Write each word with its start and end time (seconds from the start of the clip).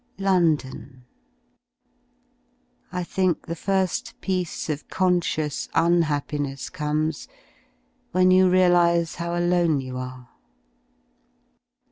London! 0.17 1.03
I 2.91 3.03
think 3.03 3.45
the 3.45 3.53
fir^ 3.53 4.13
piece 4.19 4.67
of 4.67 4.87
conscious 4.87 5.69
un 5.75 6.01
happiness 6.01 6.71
comes 6.71 7.27
when 8.11 8.31
you 8.31 8.49
realise 8.49 9.13
how 9.21 9.37
alone 9.37 9.79
you 9.79 9.97
are. 9.97 10.27